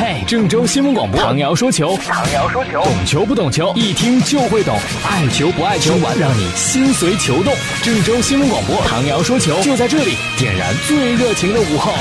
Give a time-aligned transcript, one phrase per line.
[0.00, 4.74] 嘿，郑州新闻广播，唐瑶说球，唐瑶说球，懂球不懂球，一听就会懂，
[5.06, 7.52] 爱球不爱球，让你心随球动。
[7.82, 11.92] 郑州新闻广播，唐瑶说球，就在这里，点燃最热情的午后。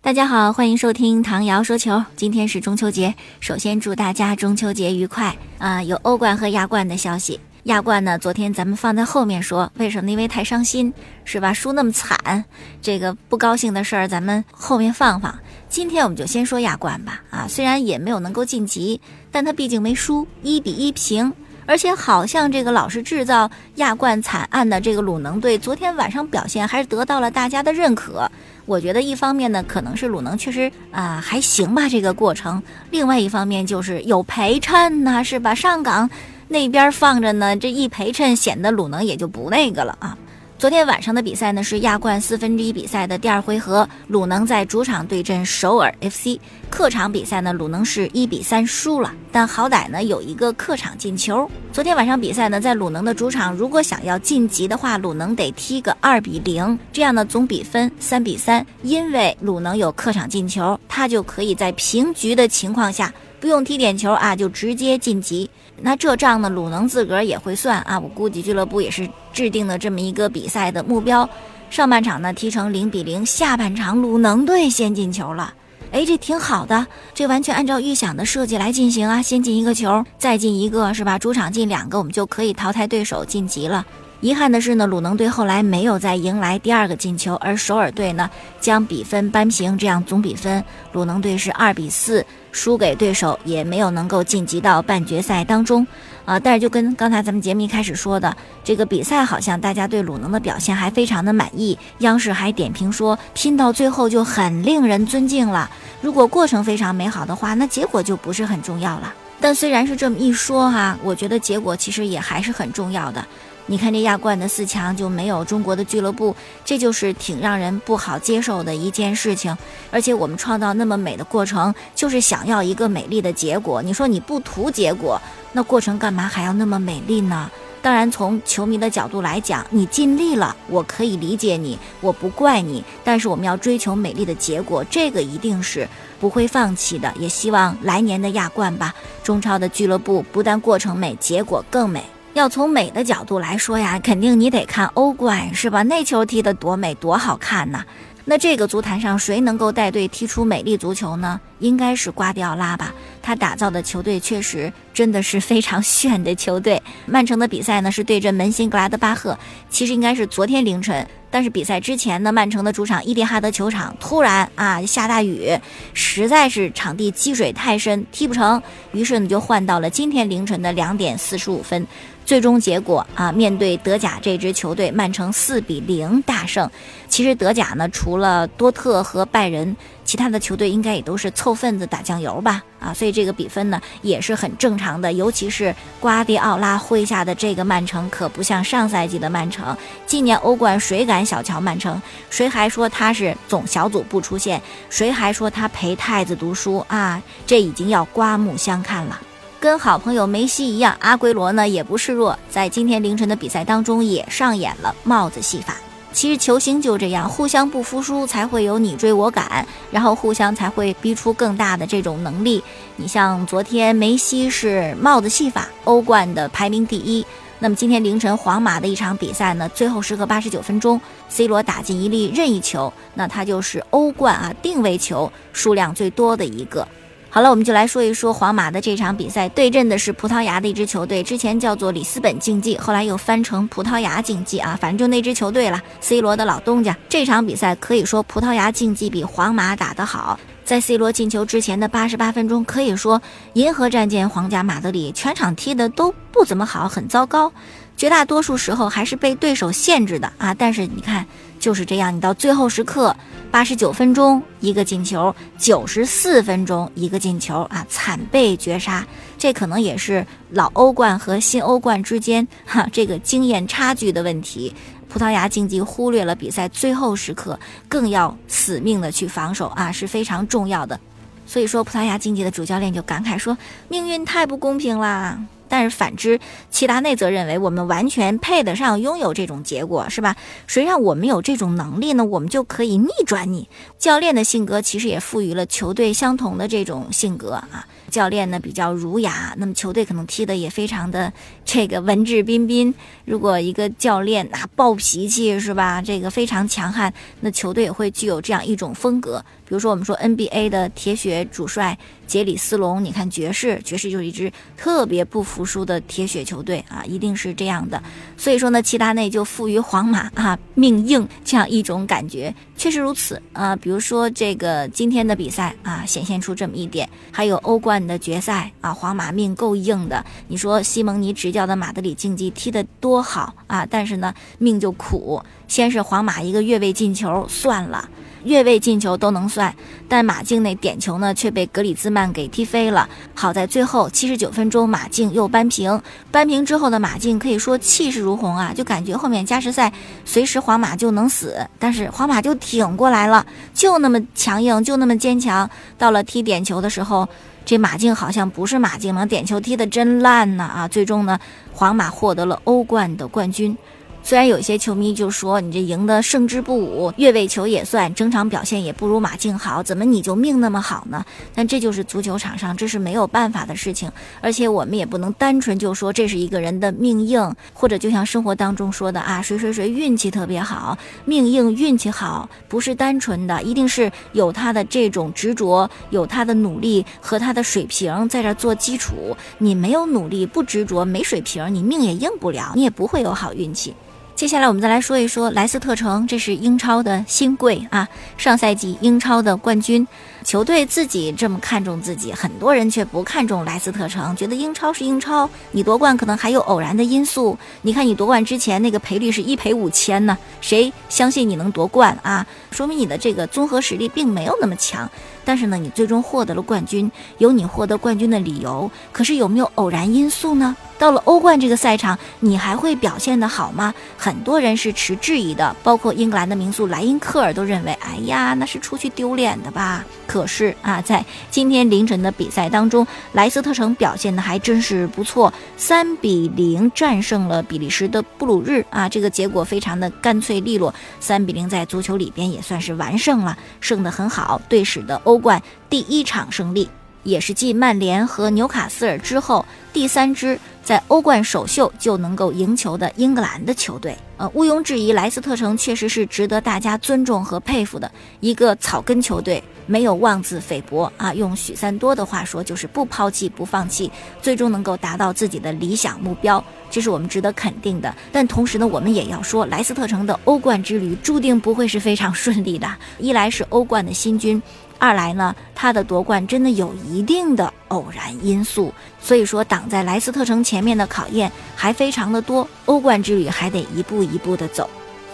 [0.00, 2.00] 大家好，欢迎收听唐瑶说球。
[2.14, 5.82] 今天是中秋节，首先祝大家中秋节愉快啊！
[5.82, 7.40] 有欧冠和亚冠的消息。
[7.64, 8.16] 亚冠呢？
[8.16, 10.08] 昨天咱们放在后面说，为什么？
[10.08, 10.94] 因为太伤心，
[11.24, 11.52] 是吧？
[11.52, 12.44] 输那么惨，
[12.80, 15.36] 这个不高兴的事儿，咱们后面放放。
[15.68, 17.22] 今天我们就先说亚冠吧。
[17.30, 19.00] 啊，虽然也没有能够晋级，
[19.30, 21.32] 但他毕竟没输，一比一平。
[21.68, 28.30] 而且好像这个老是制造亚冠惨案的这个鲁能队，昨天晚上表现还是得到了大家的认可。
[28.66, 32.62] 我觉得一方面呢，可能是鲁能确实啊还行吧这个过程；
[32.92, 35.54] 另外一方面就是有陪衬呐，是吧？
[35.54, 36.08] 上港。
[36.48, 40.16] 那边放着呢，这一陪衬显得鲁能也就不那个了啊。
[40.58, 46.40] 昨天晚上的比赛呢是亚冠四分之一比赛的第二回合，鲁能在主场对阵首尔 FC。
[46.70, 51.46] 客场比赛呢，鲁能是一比三输了，但好歹呢有一个客场进球。
[51.74, 58.66] 昨天晚上比赛呢，在鲁能的主场，如果想要晋级的话，鲁能得踢个二比零，这样呢总比分三比三。
[58.82, 63.12] 因为鲁能有客场进球，他就可以在平局的情况下。
[63.38, 65.48] 不用踢点球啊，就直接晋级。
[65.80, 67.98] 那这账呢，鲁能自个儿也会算啊。
[67.98, 71.28] 我估计俱乐部也是制定了这么一个比赛的目标。
[71.68, 75.52] 上半场呢踢成零比零，下半场鲁能队先进球了。
[75.92, 79.22] 哎，这挺好的，这完全按照预想的设计来进行啊。
[79.22, 81.18] 先进一个球，再进一个，是吧？
[81.18, 83.86] 主场进两个，我们就可以淘汰对手晋级了。
[84.20, 95.86] 遗憾的是呢，鲁能队后来没有再迎来第二个进球，而首尔队呢将比分扳平，这样总比分鲁能队是二比四输给对手，也没有能够晋级到半决赛当中，
[96.24, 105.70] 啊，但是就跟刚才咱们节目一开始说的，这个比赛好像大家对鲁能的表现还非常的满意，央视还点评说拼到最后就很令人尊敬了。
[106.00, 109.12] 如果过程非常美好的话，那结果就不是很重要了。
[109.38, 113.22] 但虽然是这么一说哈，我觉得结果其实也还是很重要的。
[113.68, 116.34] 你看这亚冠的四强就没有中国的俱乐部，
[116.64, 119.56] 这就是挺让人不好接受的一件事情。
[119.90, 123.82] 而且我们创造那么美的过程，就是想要一个美丽的结果。
[123.82, 125.20] 你说你不图结果，
[125.52, 127.50] 那过程干嘛还要那么美丽呢？
[127.82, 132.82] 当然，从球迷的角度来讲，你尽力了，我可以理解你，我不怪你。
[133.04, 135.88] 但是我们要追求美丽的结果，这个一定是
[136.18, 137.12] 不会放弃的。
[137.16, 142.02] 也希望来年的亚冠吧，中超的俱乐部不但过程美，结果更美。
[142.36, 145.82] 要从美的角度来说呀，肯定你得看欧冠，是吧？
[145.84, 147.82] 那球踢得多美，多好看呐！
[148.26, 151.40] 那这个足坛上谁能够带队踢出美丽足球呢？
[151.60, 152.92] 应该是瓜迪奥拉吧？
[153.22, 156.82] 他打造的球队确实真的是非常炫的球队。
[157.06, 159.38] 曼城的比赛呢是对阵门兴格拉德巴赫，
[159.70, 161.08] 其实应该是昨天凌晨。
[161.30, 165.58] 但是比赛之前呢，曼城的主场伊蒂哈德球场突然啊下大雨，
[165.92, 168.62] 实在是场地积水太深，踢不成。
[168.92, 171.86] 于是呢就换到了今天凌晨的两点四十五分。
[172.24, 176.68] 最终结果啊，面对德甲这支球队，曼城四比零大胜。
[177.08, 182.64] 其实德甲呢，除了多特和拜仁，其他的球队应该也都是凑份子打酱油吧？
[182.78, 185.12] 啊，所以这个比分呢也是很正常的。
[185.12, 189.76] 尤其是瓜迪奥拉麾下的这个曼城，可不像上赛季的曼城。
[190.06, 192.00] 今年欧冠谁敢小瞧曼城？
[192.30, 194.60] 谁还说他是总小组不出现？
[194.90, 197.22] 谁还说他陪太子读书啊？
[197.46, 199.20] 这已经要刮目相看了。
[199.58, 205.74] 跟好朋友梅西一样，阿圭罗呢也不示弱，在今天凌晨的比赛当中也上演了帽子戏法。
[206.16, 212.64] 其实球星就这样，互相不服输，才会有你追我赶，然后互相才会逼出更大的这种能力。
[212.96, 217.22] 你像昨天梅西是帽子戏法，欧冠的排名第一。
[217.58, 226.88] 那么今天凌晨皇马的一场比赛呢，最后时刻八十九分钟，C 罗打进一粒任意球，那他就是欧冠啊定位球数量最多的一个。
[227.36, 235.78] 好了，我们就来说一说皇马的这场比赛，对阵的是葡萄牙的一支球队，之前叫做里斯本竞技，后来又翻成葡萄牙竞技啊，反正就那支球队了。
[236.00, 240.40] C 罗的老东家，这场比赛可以说葡萄牙竞技比皇马打得好。
[240.64, 243.20] 在 C 罗进球之前的八十八分钟，可以说
[243.52, 247.52] 银河战舰皇家马德里全场踢的都不怎么好，很糟糕。
[247.98, 250.54] 绝大多数时候还是被对手限制的啊！
[250.54, 251.26] 但是你看，
[251.58, 253.14] 就是这样，你到最后时刻，
[253.50, 259.06] 八十九分钟一个进球，九十四分钟一个进球啊，惨被绝杀。
[259.38, 264.74] 这可能也是老欧冠和新欧冠之间哈这个经验差距的问题。
[265.08, 270.98] 葡萄牙竞技忽略了比赛最后时刻，更要死命的去防守啊，是非常重要的。
[271.46, 273.56] 所以说，葡萄牙竞技的主教练就感慨说
[273.88, 275.38] ：“命运太不公平啦。”
[275.68, 276.38] 但是反之，
[276.70, 280.36] 齐达内则认为我们完全配得上拥有这种结果，是吧？
[280.66, 282.24] 谁让我们有这种能力呢？
[282.24, 283.68] 我们就可以逆转你。
[283.98, 287.86] 教练的性格其实也赋予了球队相同的这种性格啊。
[288.10, 291.32] 教练呢比较儒雅，那么球队可能踢得也非常的
[291.64, 292.94] 这个文质彬彬。
[293.24, 296.00] 如果一个教练那暴脾气是吧？
[296.00, 299.44] 这个非常强悍，那球队也会具有这样一种风格。
[299.68, 301.98] 比如说，我们说 NBA 的铁血主帅
[302.28, 308.02] 杰里斯隆，你看爵士，爵士就是一支特别不服服输的铁血球队啊，一定是这样的。
[308.36, 313.74] 所以说呢，齐达内就赋予皇马啊命硬这样一种感觉，确实如此啊。
[313.74, 317.08] 比如说这个今天的比赛啊，显现出这么一点。
[317.32, 320.22] 还有欧冠的决赛啊，皇马命够硬的。
[320.48, 328.06] 你说西蒙尼执教的马德里竞技踢得多好啊，但是呢命就苦，先是皇马一个越位进球算了。
[328.46, 329.74] 越位进球都能算，
[330.08, 333.08] 但马竞那点球呢却被格里兹曼给踢飞了。
[333.34, 336.00] 好在最后七十九分钟，马竞又扳平。
[336.30, 339.92] 扳平之后的马竞可以说气势如虹啊，就感觉后面加时赛
[340.24, 343.44] 随时皇马就能死，但是皇马就挺过来了，
[343.74, 345.68] 就那么强硬，就那么坚强。
[345.98, 347.28] 到了踢点球的时候，
[347.64, 350.88] 这马竞好像不是马竞了，点球踢得真烂呐啊！
[350.88, 351.38] 最终呢，
[351.72, 353.76] 皇马获得了欧冠的冠军。
[354.26, 361.24] 虽然有些球迷就说你这赢得胜之不武，越位球也算，整场表现也不如马竞好，怎么你就命那么好呢？
[361.54, 364.10] 但这就是足球场上，这是没有办法的事情。
[364.40, 379.36] 而且我们也不能单纯就说这是一个人的命硬，或者就像生活当中说的啊，谁谁谁运气特别好，命硬运气好，不是单纯的，一定是有他的这种执着，有他的努力和他的水平在这做基础。
[379.58, 383.94] 你没有努力，不执着，没水平，你命也硬不了，你也不会有好运气。
[384.36, 388.06] 接下来我们再来说一说莱斯特城，这是英超的新贵啊，
[388.36, 390.06] 上赛季英超的冠军。
[390.44, 397.58] 球队自己这么看重自己，很多人却不看重莱斯特城，觉得英超是英超，你夺冠可能还有偶然的因素。
[397.80, 402.46] 你看你夺冠之前那个赔率是一赔五千呢，谁相信你能夺冠啊？
[402.70, 405.10] 说明你的这个综合实力并没有那么强。
[405.46, 408.90] 但是呢，你最终获得了冠军，有你获得冠军的理由。
[409.12, 410.76] 可是有没有偶然因素呢？
[410.98, 413.94] 到了欧冠这个赛场，你还会表现得好吗？
[414.16, 420.04] 很多人是持质疑的，包括英格兰的名宿莱因克尔都认为，哎呀，那是出去丢脸的吧。
[420.26, 436.88] 可是啊，在今天凌晨的比赛当中，莱斯特城表现的还真是不错，三比零战胜了比利时的布鲁日啊，这个结果非常的干脆利落，三比零在足球里边也算是完胜了，胜得很好，队史的欧欧冠第一场胜利，
[437.22, 440.58] 也是继曼联和纽卡斯尔之后第三支。
[440.82, 451.34] 在欧冠首秀就能够赢球的英格兰的球队，呃，毋庸置疑，莱斯特城确实是值得大家尊重和佩服的一个草根球队，没有妄自菲薄啊。
[451.34, 454.08] 用许三多的话说，就是不抛弃不放弃，
[454.40, 458.14] 最终能够达到自己的理想目标，这是我们值得肯定的。
[458.30, 462.88] 但同时呢，我们也要说，莱斯特城的欧冠之旅注定不会是非常顺利的。
[463.18, 464.62] 一来是欧冠的新军。
[464.98, 474.88] 二来呢，他的夺冠真的有一定的偶然因素，所以说挡在莱斯特城前面的考验还非常的多，欧冠之旅还得一步一步的走。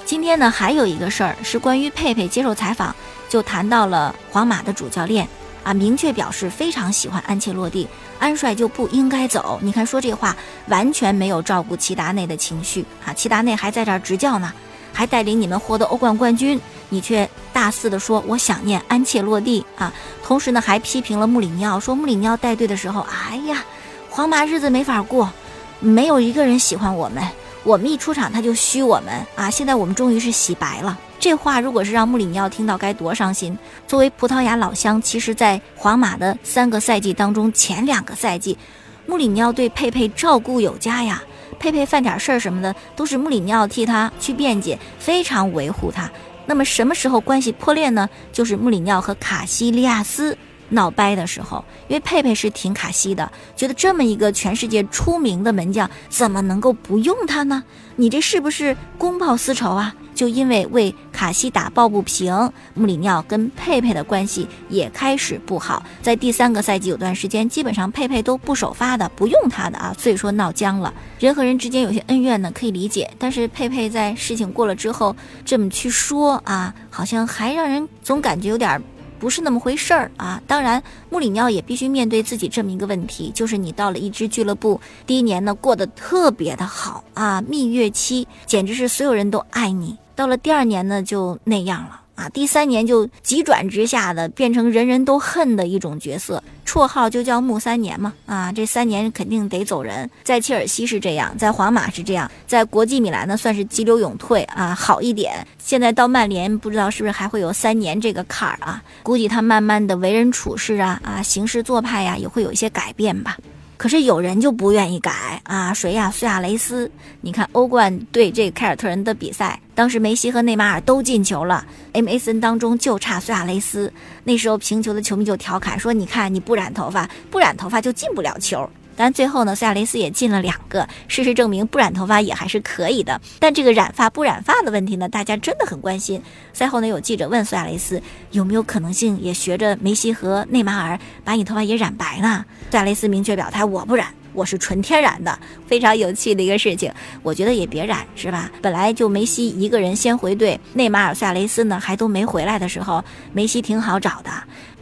[0.05, 2.95] 今天呢，还有一个事儿是关于佩佩接受采访
[3.29, 5.27] 就谈到了皇马的主教练
[5.63, 7.87] 啊，明确表示非常喜欢安切洛蒂，
[8.19, 9.61] 安帅就不应该走。
[9.63, 10.37] 你看说这话
[10.67, 14.53] 完全没有照顾齐达内的情绪啊，齐达内还在这儿执教呢，
[14.93, 16.61] 还带领你们获得欧冠冠军。
[16.89, 19.93] 你却大肆的说我想念安切洛蒂啊，
[20.23, 23.65] 同时呢还批评了穆里尼奥，说穆里尼奥带队的时候，哎呀，
[24.11, 25.33] 皇马日子没法过，
[25.81, 27.25] 没有一个人喜欢我们，
[27.65, 30.99] 我们一出场他就虚我们啊，现在我们终于是洗白了。
[31.19, 33.57] 这话如果是让穆里尼奥听到，该多伤心。
[33.87, 38.59] 作为葡萄牙老乡，其实，在皇马的三个赛季当中，前两个赛季，
[39.07, 41.23] 穆里尼奥对佩佩照顾有加呀，
[41.59, 46.11] 佩佩犯点事儿什么的，都是穆里尼奥替他去辩解，非常维护他。
[46.45, 48.09] 那么什么时候关系破裂呢？
[48.33, 50.37] 就是穆里尼奥和卡西利亚斯
[50.71, 57.63] 闹掰的时候，因为佩佩是挺卡西的，觉得这么一个全世界出名的门将，怎么能够不用他呢？
[57.95, 59.95] 你这是不是公报私仇啊？
[60.15, 65.83] 就因为为卡西打抱不平，穆里尼奥跟佩佩的关系也开始不好。
[66.01, 70.93] 在第三个赛季有段时间，基本上佩佩都不首发的，不用他的啊，所以说闹僵了。
[71.19, 73.11] 人和人之间有些恩怨呢，可以理解。
[73.19, 75.15] 但是佩佩在事情过了之后
[75.45, 78.83] 这么去说啊，好像还让人总感觉有点
[79.19, 80.43] 不是那么回事儿啊。
[80.47, 89.97] 当然，穆里尼奥也必须面对自己这么一个问题，就是你到了一支俱乐部，第一年呢过得特别的好啊，蜜月期简直是所有人都爱你。
[90.15, 98.13] 到了第二年呢，就那样了啊，第三年就急转直下的变成人人都恨的一种角色，绰号就叫木三年嘛。
[98.27, 100.09] 啊，这三年肯定得走人。
[100.23, 105.47] 在切尔西是这样，在皇马是这样，在国际米兰呢算是急流勇退啊，好一点。
[105.59, 108.83] 现在到曼联，不知道是不是还会有三年这个坎儿啊？
[109.03, 113.39] 估计他慢慢的为人处事啊啊，行事做派呀，也会有一些改变吧。
[113.77, 116.09] 可是有人就不愿意改啊，谁呀？
[116.11, 116.89] 苏亚雷斯。
[117.21, 123.93] 你看欧冠对这个凯尔特人的比赛，当时梅西和内马尔都进球了，MSN 当中就差苏亚雷斯。
[124.23, 133.21] 那时候平球的球迷就调侃说：“你看你不染头发，不染头发就进不了球。”但最后呢，苏亚雷斯也进了两个，事实证明不染头发也还是可以的。
[133.39, 136.23] 但这个染发不染发的问题呢，大家真的很关心。
[136.53, 142.45] 赛后呢，有记者问苏亚雷斯有没有可能性也学着梅西和内马尔把你头发也染白呢？
[142.71, 144.09] 苏亚雷斯明确表态：我不染。
[144.33, 146.93] 我是纯天然的，非常有趣的一个事情。
[147.23, 148.51] 我觉得也别染，是吧？
[148.61, 154.31] 本来就梅西一个人先回队，内马尔、萨雷斯呢还都没回来的时候，梅西挺好找的。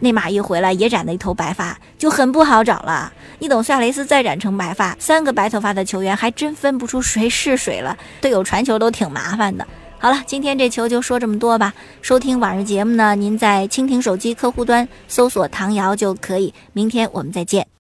[0.00, 3.12] 内马尔一回来也染了一头白发，就很不好找了。
[3.38, 7.96] 你等萨雷斯再染成白发，三个白头发的球员还真分不出谁是谁了。
[8.20, 9.66] 队友传球都挺麻烦的。
[9.98, 11.74] 好了，今天这球就说这么多吧。
[12.00, 16.54] 收听晚上节目呢，您在蜻蜓手机客户端搜索“唐瑶”就可以。
[16.72, 17.70] 明天我们再见。